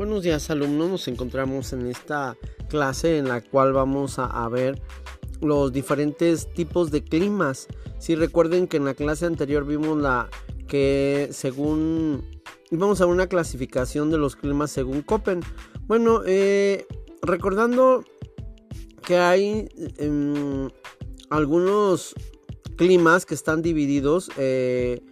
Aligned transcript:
Buenos 0.00 0.22
días 0.22 0.48
alumnos, 0.48 0.88
nos 0.88 1.08
encontramos 1.08 1.74
en 1.74 1.86
esta 1.86 2.34
clase 2.70 3.18
en 3.18 3.28
la 3.28 3.42
cual 3.42 3.74
vamos 3.74 4.18
a, 4.18 4.48
ver 4.48 4.80
los 5.42 5.74
diferentes 5.74 6.50
tipos 6.54 6.90
de 6.90 7.04
climas. 7.04 7.68
Si 7.98 8.14
recuerden 8.14 8.66
que 8.66 8.78
en 8.78 8.86
la 8.86 8.94
clase 8.94 9.26
anterior 9.26 9.66
vimos 9.66 10.00
la 10.00 10.30
que 10.68 11.28
según 11.32 12.24
íbamos 12.70 13.02
a 13.02 13.06
una 13.06 13.26
clasificación 13.26 14.10
de 14.10 14.16
los 14.16 14.36
climas 14.36 14.70
según 14.70 15.02
Köppen. 15.02 15.40
Bueno, 15.86 16.22
eh, 16.24 16.86
recordando 17.20 18.02
que 19.06 19.18
hay 19.18 19.68
em, 19.98 20.70
algunos 21.28 22.14
climas 22.76 23.26
que 23.26 23.34
están 23.34 23.60
divididos. 23.60 24.30
Eh, 24.38 25.02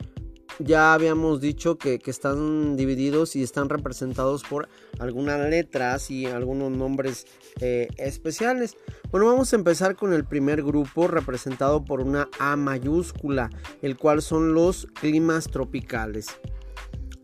ya 0.59 0.95
habíamos 0.95 1.40
dicho 1.40 1.79
que, 1.79 2.00
están 2.07 2.76
divididos 2.76 3.36
y 3.36 3.43
están 3.43 3.68
representados 3.68 4.43
por 4.43 4.68
algunas 4.98 5.39
letras 5.48 6.11
y 6.11 6.26
algunos 6.26 6.71
nombres 6.71 7.26
eh, 7.61 7.89
especiales. 7.96 8.76
Bueno, 9.11 9.26
vamos 9.26 9.53
a 9.53 9.57
empezar 9.57 9.94
con 9.94 10.12
el 10.12 10.25
primer 10.25 10.62
grupo 10.62 11.07
representado 11.07 11.84
por 11.84 12.00
una 12.00 12.29
A 12.39 12.57
mayúscula, 12.57 13.50
el 13.82 13.96
cual 13.96 14.22
son 14.22 14.54
los 14.54 14.86
climas 15.00 15.48
tropicales. 15.48 16.29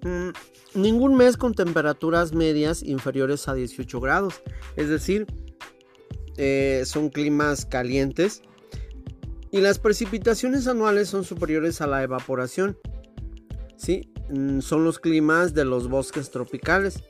Mm, 0.02 0.30
ningún 0.74 1.16
mes 1.16 1.36
con 1.36 1.54
temperaturas 1.54 2.32
medias 2.32 2.82
inferiores 2.82 3.48
a 3.48 3.54
18 3.54 4.00
grados, 4.00 4.42
es 4.76 4.88
decir, 4.88 5.26
eh, 6.36 6.82
son 6.84 7.08
climas 7.10 7.64
calientes 7.64 8.42
y 9.50 9.60
las 9.60 9.78
precipitaciones 9.78 10.66
anuales 10.66 11.08
son 11.08 11.24
superiores 11.24 11.80
a 11.80 11.86
la 11.86 12.02
evaporación. 12.02 12.76
¿Sí? 13.76 14.08
Mm, 14.30 14.60
son 14.60 14.84
los 14.84 14.98
climas 14.98 15.54
de 15.54 15.64
los 15.64 15.88
bosques 15.88 16.30
tropicales. 16.30 17.02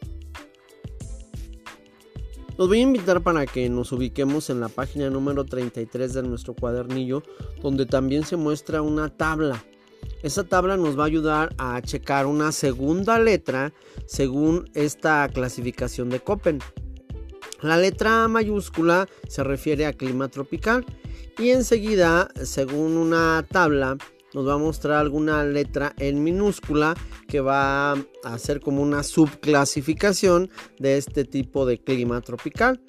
Los 2.56 2.68
voy 2.68 2.78
a 2.78 2.82
invitar 2.82 3.20
para 3.22 3.46
que 3.46 3.68
nos 3.68 3.90
ubiquemos 3.90 4.48
en 4.48 4.60
la 4.60 4.68
página 4.68 5.10
número 5.10 5.44
33 5.44 6.14
de 6.14 6.22
nuestro 6.22 6.54
cuadernillo, 6.54 7.22
donde 7.60 7.84
también 7.84 8.24
se 8.24 8.36
muestra 8.36 8.80
una 8.80 9.08
tabla. 9.08 9.64
Esa 10.22 10.44
tabla 10.44 10.76
nos 10.76 10.98
va 10.98 11.02
a 11.02 11.06
ayudar 11.06 11.54
a 11.58 11.82
checar 11.82 12.26
una 12.26 12.52
segunda 12.52 13.18
letra 13.18 13.72
según 14.06 14.70
esta 14.74 15.28
clasificación 15.28 16.10
de 16.10 16.20
Köppen. 16.20 16.60
La 17.60 17.76
letra 17.76 18.28
mayúscula 18.28 19.08
se 19.28 19.42
refiere 19.42 19.86
a 19.86 19.92
clima 19.92 20.28
tropical 20.28 20.84
y 21.38 21.50
enseguida, 21.50 22.28
según 22.42 22.96
una 22.96 23.44
tabla, 23.50 23.96
nos 24.34 24.46
va 24.46 24.54
a 24.54 24.58
mostrar 24.58 24.98
alguna 24.98 25.44
letra 25.44 25.94
en 25.98 26.22
minúscula 26.22 26.94
que 27.28 27.40
va 27.40 27.92
a 27.92 27.96
hacer 28.24 28.60
como 28.60 28.82
una 28.82 29.02
subclasificación 29.02 30.50
de 30.78 30.98
este 30.98 31.24
tipo 31.24 31.64
de 31.64 31.78
clima 31.78 32.20
tropical. 32.20 32.80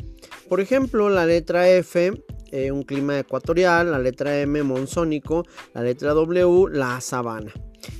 Por 0.50 0.60
ejemplo, 0.60 1.10
la 1.10 1.26
letra 1.26 1.70
F, 1.70 2.12
eh, 2.52 2.72
un 2.72 2.84
clima 2.84 3.20
ecuatorial, 3.20 3.92
la 3.92 4.00
letra 4.00 4.40
M, 4.40 4.64
monzónico, 4.64 5.46
la 5.74 5.82
letra 5.82 6.14
W, 6.14 6.70
la 6.72 7.00
sabana. 7.02 7.54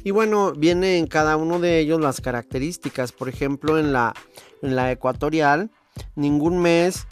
Y 0.04 0.12
bueno, 0.12 0.54
viene 0.54 0.98
en 0.98 1.08
cada 1.08 1.38
uno 1.38 1.60
de 1.60 1.80
ellos 1.80 2.02
las 2.02 2.22
características. 2.22 3.12
Por 3.12 3.30
ejemplo, 3.30 3.78
en 3.78 3.94
la, 3.94 4.14
en 4.62 4.76
la 4.76 4.92
ecuatorial, 4.92 5.72
ningún 6.16 6.60
mes 6.60 7.08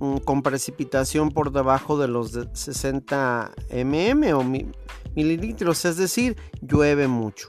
mm, 0.00 0.18
con 0.18 0.42
precipitación 0.42 1.30
por 1.30 1.52
debajo 1.52 1.98
de 1.98 2.08
los 2.08 2.38
60 2.52 3.52
mm 3.72 4.34
o 4.34 4.44
mililitros, 5.14 5.84
es 5.84 5.96
decir, 5.96 6.36
llueve 6.60 7.08
mucho. 7.08 7.48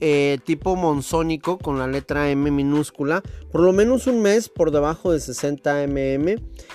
Eh, 0.00 0.38
tipo 0.44 0.76
monzónico 0.76 1.58
con 1.58 1.76
la 1.80 1.88
letra 1.88 2.30
M 2.30 2.52
minúscula, 2.52 3.20
por 3.50 3.62
lo 3.62 3.72
menos 3.72 4.06
un 4.06 4.22
mes 4.22 4.48
por 4.48 4.70
debajo 4.70 5.10
de 5.10 5.18
60 5.18 5.88
mm. 5.88 6.28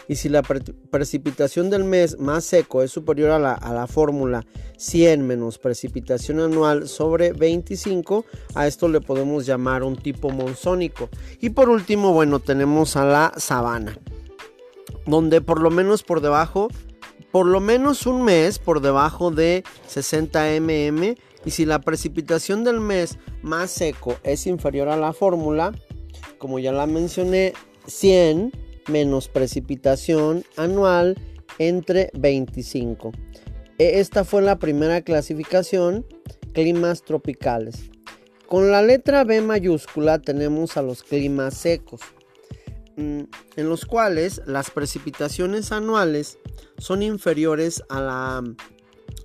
Y 0.09 0.15
si 0.15 0.27
la 0.27 0.41
precipitación 0.41 1.69
del 1.69 1.85
mes 1.85 2.19
más 2.19 2.43
seco 2.43 2.83
es 2.83 2.91
superior 2.91 3.31
a 3.31 3.39
la, 3.39 3.87
fórmula 3.87 4.45
100 4.77 5.25
menos 5.25 5.57
precipitación 5.57 6.41
anual 6.41 6.89
sobre 6.89 7.31
25, 7.31 8.25
a 8.55 8.67
esto 8.67 8.89
le 8.89 8.99
podemos 8.99 9.45
llamar 9.45 9.83
un 9.83 9.95
tipo 9.95 10.29
monzónico. 10.29 11.07
Y 11.39 11.51
por 11.51 11.69
último, 11.69 12.11
bueno, 12.11 12.39
tenemos 12.39 12.97
a 12.97 13.05
la 13.05 13.31
sabana, 13.37 13.97
donde 15.05 15.39
por 15.39 15.61
lo 15.61 15.69
menos 15.69 16.03
por 16.03 16.19
debajo 16.19 16.67
por 17.33 17.47
lo 17.47 17.59
menos 17.59 18.05
un 18.05 18.21
mes 18.21 18.59
por 18.59 18.79
debajo 18.79 19.31
de 19.31 19.63
60 19.87 20.61
mm 20.61 21.03
y 21.45 21.49
si 21.49 21.65
la 21.65 21.81
precipitación 21.81 22.63
del 22.63 22.79
mes 22.79 23.17
más 23.41 23.71
seco 23.71 24.17
es 24.21 24.45
inferior 24.45 24.87
a 24.87 24.97
la 24.97 25.13
fórmula, 25.13 25.73
como 26.37 26.59
ya 26.59 26.71
la 26.71 26.85
mencioné, 26.85 27.53
100 27.87 28.51
menos 28.87 29.29
precipitación 29.29 30.43
anual 30.57 31.17
entre 31.57 32.11
25. 32.13 33.11
E, 33.79 33.99
esta 33.99 34.25
fue 34.25 34.43
la 34.43 34.59
primera 34.59 35.01
clasificación, 35.01 36.05
climas 36.53 37.01
tropicales. 37.01 37.89
Con 38.45 38.69
la 38.69 38.83
letra 38.83 39.23
B 39.23 39.41
mayúscula 39.41 40.19
tenemos 40.19 40.77
a 40.77 40.83
los 40.83 41.01
climas 41.01 41.55
secos. 41.55 42.01
Mm, 42.95 43.23
en 43.55 43.69
los 43.69 43.85
cuales 43.85 44.41
las 44.45 44.69
precipitaciones 44.69 45.71
anuales 45.71 46.37
son 46.77 47.01
inferiores 47.01 47.81
a 47.89 47.99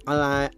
la, 0.06 0.50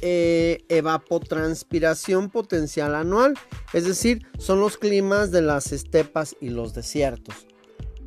eh, 0.00 0.64
evapotranspiración 0.68 2.30
potencial 2.30 2.94
anual, 2.94 3.34
es 3.74 3.84
decir, 3.84 4.26
son 4.38 4.60
los 4.60 4.78
climas 4.78 5.30
de 5.30 5.42
las 5.42 5.72
estepas 5.72 6.34
y 6.40 6.48
los 6.48 6.72
desiertos. 6.72 7.46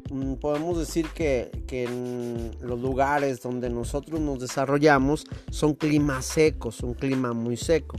Mm, 0.09 0.35
podemos 0.35 0.79
decir 0.79 1.07
que, 1.09 1.51
que, 1.67 1.83
en 1.83 2.57
los 2.59 2.79
lugares 2.79 3.39
donde 3.39 3.69
nosotros 3.69 4.19
nos 4.19 4.39
desarrollamos 4.39 5.25
son 5.51 5.75
climas 5.75 6.25
secos, 6.25 6.81
un 6.81 6.95
clima 6.95 7.33
muy 7.33 7.55
seco. 7.55 7.97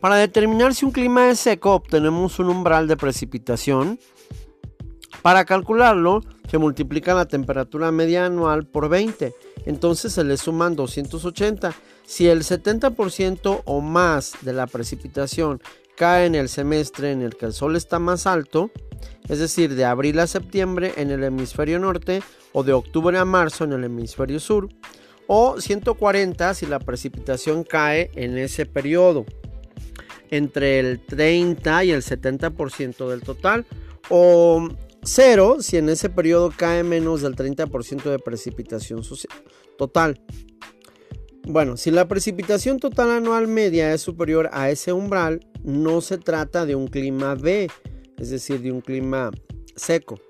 Para 0.00 0.16
determinar 0.16 0.74
si 0.74 0.86
un 0.86 0.92
clima 0.92 1.28
es 1.28 1.38
seco, 1.40 1.74
obtenemos 1.74 2.38
un 2.38 2.48
umbral 2.48 2.88
de 2.88 2.96
precipitación 2.96 3.98
para 5.28 5.44
calcularlo, 5.44 6.22
se 6.50 6.56
multiplica 6.56 7.12
la 7.12 7.28
temperatura 7.28 7.92
media 7.92 8.24
anual 8.24 8.64
por 8.64 8.88
20. 8.88 9.34
Entonces 9.66 10.14
se 10.14 10.24
le 10.24 10.38
suman 10.38 10.74
280. 10.74 11.74
Si 12.06 12.26
el 12.28 12.44
70% 12.44 13.60
o 13.66 13.80
más 13.82 14.38
de 14.40 14.54
la 14.54 14.66
precipitación 14.66 15.60
cae 15.98 16.24
en 16.24 16.34
el 16.34 16.48
semestre 16.48 17.12
en 17.12 17.20
el 17.20 17.36
que 17.36 17.44
el 17.44 17.52
sol 17.52 17.76
está 17.76 17.98
más 17.98 18.26
alto, 18.26 18.70
es 19.28 19.38
decir, 19.38 19.74
de 19.74 19.84
abril 19.84 20.18
a 20.18 20.26
septiembre 20.26 20.94
en 20.96 21.10
el 21.10 21.22
hemisferio 21.22 21.78
norte 21.78 22.22
o 22.54 22.62
de 22.62 22.72
octubre 22.72 23.18
a 23.18 23.26
marzo 23.26 23.64
en 23.64 23.74
el 23.74 23.84
hemisferio 23.84 24.40
sur, 24.40 24.70
o 25.26 25.60
140 25.60 26.54
si 26.54 26.64
la 26.64 26.78
precipitación 26.78 27.64
cae 27.64 28.10
en 28.14 28.38
ese 28.38 28.64
periodo, 28.64 29.26
entre 30.30 30.80
el 30.80 31.04
30 31.04 31.84
y 31.84 31.90
el 31.90 32.00
70% 32.00 33.10
del 33.10 33.20
total, 33.20 33.66
o 34.08 34.66
Cero 35.02 35.58
si 35.60 35.76
en 35.76 35.88
ese 35.88 36.10
periodo 36.10 36.52
cae 36.56 36.82
menos 36.82 37.22
del 37.22 37.34
30% 37.34 38.02
de 38.10 38.18
precipitación 38.18 39.02
total. 39.76 40.20
Bueno, 41.44 41.76
si 41.76 41.90
la 41.90 42.06
precipitación 42.06 42.78
total 42.78 43.10
anual 43.10 43.48
media 43.48 43.94
es 43.94 44.02
superior 44.02 44.50
a 44.52 44.70
ese 44.70 44.92
umbral, 44.92 45.40
no 45.62 46.00
se 46.00 46.18
trata 46.18 46.66
de 46.66 46.74
un 46.74 46.88
clima 46.88 47.34
B, 47.34 47.70
es 48.18 48.30
decir, 48.30 48.60
de 48.60 48.70
un 48.70 48.82
clima 48.82 49.30
seco. 49.74 50.20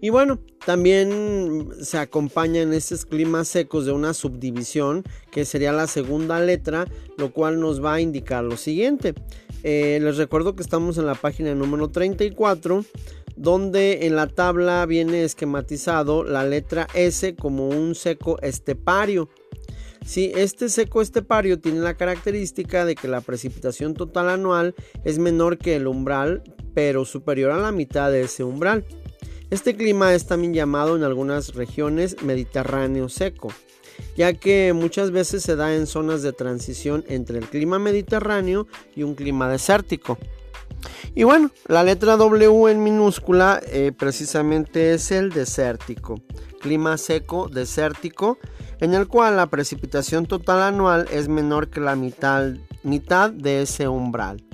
Y 0.00 0.10
bueno, 0.10 0.38
también 0.66 1.70
se 1.80 1.96
acompañan 1.96 2.74
estos 2.74 3.06
climas 3.06 3.48
secos 3.48 3.86
de 3.86 3.92
una 3.92 4.12
subdivisión 4.12 5.02
que 5.30 5.46
sería 5.46 5.72
la 5.72 5.86
segunda 5.86 6.40
letra, 6.40 6.86
lo 7.16 7.32
cual 7.32 7.58
nos 7.58 7.82
va 7.82 7.94
a 7.94 8.00
indicar 8.02 8.44
lo 8.44 8.58
siguiente. 8.58 9.14
Eh, 9.66 9.98
les 10.02 10.18
recuerdo 10.18 10.54
que 10.54 10.62
estamos 10.62 10.98
en 10.98 11.06
la 11.06 11.14
página 11.14 11.54
número 11.54 11.88
34, 11.88 12.84
donde 13.34 14.06
en 14.06 14.14
la 14.14 14.26
tabla 14.26 14.84
viene 14.84 15.24
esquematizado 15.24 16.22
la 16.22 16.44
letra 16.44 16.86
S 16.92 17.34
como 17.34 17.68
un 17.68 17.94
seco 17.94 18.38
estepario. 18.42 19.30
Si 20.04 20.30
este 20.36 20.68
seco 20.68 21.00
estepario 21.00 21.60
tiene 21.60 21.80
la 21.80 21.96
característica 21.96 22.84
de 22.84 22.94
que 22.94 23.08
la 23.08 23.22
precipitación 23.22 23.94
total 23.94 24.28
anual 24.28 24.74
es 25.02 25.18
menor 25.18 25.56
que 25.56 25.76
el 25.76 25.86
umbral, 25.86 26.42
pero 26.74 27.06
superior 27.06 27.50
a 27.50 27.56
la 27.56 27.72
mitad 27.72 28.10
de 28.10 28.20
ese 28.20 28.44
umbral. 28.44 28.84
Este 29.48 29.76
clima 29.76 30.12
es 30.12 30.26
también 30.26 30.52
llamado 30.52 30.94
en 30.94 31.04
algunas 31.04 31.54
regiones 31.54 32.22
Mediterráneo 32.22 33.08
seco 33.08 33.48
ya 34.16 34.32
que 34.34 34.72
muchas 34.72 35.10
veces 35.10 35.42
se 35.42 35.56
da 35.56 35.74
en 35.74 35.86
zonas 35.86 36.22
de 36.22 36.32
transición 36.32 37.04
entre 37.08 37.38
el 37.38 37.46
clima 37.46 37.78
mediterráneo 37.78 38.66
y 38.94 39.02
un 39.02 39.14
clima 39.14 39.48
desértico. 39.48 40.18
Y 41.14 41.24
bueno, 41.24 41.50
la 41.66 41.82
letra 41.82 42.16
W 42.16 42.70
en 42.70 42.82
minúscula 42.82 43.60
eh, 43.66 43.92
precisamente 43.96 44.94
es 44.94 45.10
el 45.10 45.30
desértico, 45.30 46.20
clima 46.60 46.98
seco 46.98 47.48
desértico, 47.48 48.38
en 48.80 48.94
el 48.94 49.06
cual 49.06 49.36
la 49.36 49.46
precipitación 49.46 50.26
total 50.26 50.62
anual 50.62 51.06
es 51.10 51.28
menor 51.28 51.68
que 51.68 51.80
la 51.80 51.96
mitad, 51.96 52.52
mitad 52.82 53.30
de 53.30 53.62
ese 53.62 53.88
umbral. 53.88 54.44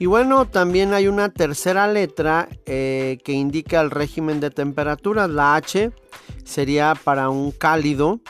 Y 0.00 0.06
bueno, 0.06 0.46
también 0.46 0.94
hay 0.94 1.08
una 1.08 1.28
tercera 1.28 1.88
letra 1.88 2.48
eh, 2.66 3.18
que 3.24 3.32
indica 3.32 3.80
el 3.80 3.90
régimen 3.90 4.38
de 4.38 4.50
temperaturas. 4.50 5.28
La 5.28 5.56
H 5.56 5.90
sería 6.44 6.94
para 7.02 7.30
un 7.30 7.50
cálido 7.50 8.20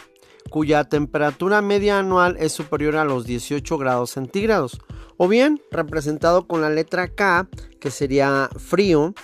cuya 0.51 0.85
temperatura 0.85 1.63
media 1.63 1.99
anual 1.99 2.37
es 2.39 2.53
superior 2.53 2.97
a 2.97 3.05
los 3.05 3.27
18 3.27 3.79
grados 3.79 4.11
centígrados. 4.11 4.81
O 5.17 5.29
bien 5.29 5.61
representado 5.71 6.47
con 6.47 6.61
la 6.61 6.71
letra 6.71 7.09
K, 7.09 7.49
que 7.81 7.91
sería 7.91 8.49
frío, 8.57 9.15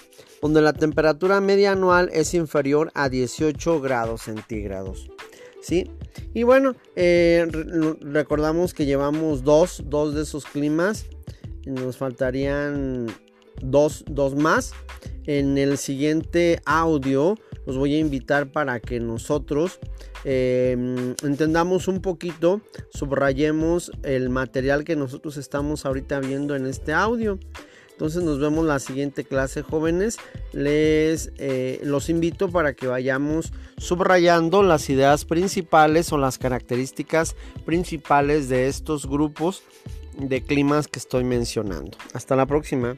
donde 0.43 0.61
la 0.61 0.73
temperatura 0.73 1.41
media 1.41 1.73
anual 1.73 2.11
es 2.13 2.35
inferior 2.35 2.91
a 2.95 3.09
18 3.09 3.81
grados 3.81 4.23
centígrados. 4.23 5.09
¿Sí? 5.63 5.91
Y 6.35 6.43
bueno, 6.43 6.75
eh, 6.95 7.47
recordamos 8.01 8.75
que 8.75 8.85
llevamos 8.85 9.45
dos, 9.45 9.83
dos 9.87 10.15
de 10.15 10.23
esos 10.23 10.45
climas 10.45 11.07
nos 11.67 11.97
faltarían 11.97 13.07
dos, 13.61 14.05
más. 14.37 14.73
En 15.27 15.57
el 15.57 15.79
siguiente 15.79 16.61
audio 16.67 17.37
los 17.67 17.79
voy 17.79 17.95
a 17.95 17.99
invitar 17.99 18.53
para 18.53 18.81
que 18.81 19.01
nosotros 19.01 19.79
em, 20.25 21.15
entendamos 21.23 21.89
un 21.89 22.01
poquito, 22.01 22.61
subrayemos 22.93 23.93
el 24.03 24.31
material 24.31 24.85
que 24.85 24.97
nosotros 24.97 25.37
estamos 25.37 25.87
ahorita 25.87 26.21
viendo 26.21 26.57
en 26.57 26.67
este 26.67 26.93
audio. 26.93 27.39
Entonces 27.93 28.25
nos 28.25 28.41
vemos 28.41 28.67
la 28.67 28.81
siguiente 28.81 29.23
clase 29.23 29.63
jóvenes. 29.63 30.17
Les 30.53 31.31
eh, 31.39 31.81
los 31.85 32.09
invito 32.09 32.51
para 32.51 32.75
que 32.75 32.89
vayamos 32.89 33.53
subrayando 33.79 34.65
las 34.65 34.91
ideas 34.91 35.25
principales 35.25 36.13
o 36.13 36.19
las 36.19 36.39
características 36.39 37.37
principales 37.65 38.49
de 38.49 38.67
estos 38.67 39.07
grupos 39.07 39.63
de 40.19 40.43
climas 40.43 40.89
que 40.89 40.99
estoy 40.99 41.23
mencionando. 41.23 41.97
Hasta 42.13 42.35
la 42.35 42.47
próxima. 42.47 42.97